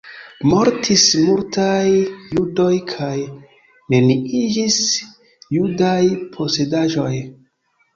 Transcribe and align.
Mortis 0.51 1.03
multaj 1.25 1.83
judoj 1.91 2.73
kaj 2.95 3.13
neniiĝis 3.97 4.83
judaj 5.61 6.05
posedaĵoj. 6.37 7.17